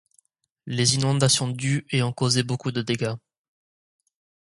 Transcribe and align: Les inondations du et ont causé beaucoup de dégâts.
Les 0.65 0.95
inondations 0.95 1.47
du 1.47 1.85
et 1.91 2.01
ont 2.01 2.11
causé 2.11 2.41
beaucoup 2.41 2.71
de 2.71 2.81
dégâts. 2.81 3.17